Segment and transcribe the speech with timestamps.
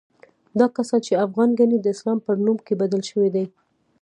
[0.59, 3.45] دا کسان چې افغان ګڼي، د اسلام پر نوم کې بدل شوي دي.